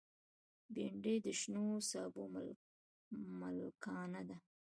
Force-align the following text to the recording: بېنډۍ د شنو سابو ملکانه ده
بېنډۍ 0.73 1.15
د 1.25 1.27
شنو 1.39 1.65
سابو 1.89 2.23
ملکانه 3.41 4.21
ده 4.29 4.37